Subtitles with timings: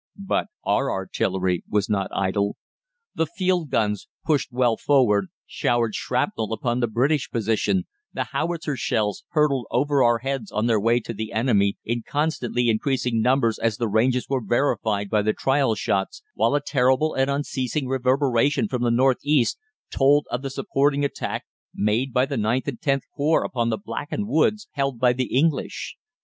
[0.17, 2.55] "But our artillery was not idle.
[3.13, 9.23] The field guns, pushed well forward, showered shrapnel upon the British position, the howitzer shells
[9.29, 13.77] hurtled over our heads on their way to the enemy in constantly increasing numbers as
[13.77, 18.81] the ranges were verified by the trial shots, while a terrible and unceasing reverberation from
[18.81, 19.59] the north east
[19.91, 21.45] told of the supporting attack
[21.75, 25.95] made by the IXth and Xth Corps upon the blackened woods held by the English.